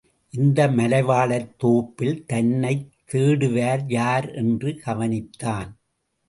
[0.33, 5.69] இந்த மலைவாழைத் தோப்பில் தன்னைத் தேடுவார் யார் என்று கவனித்தான்.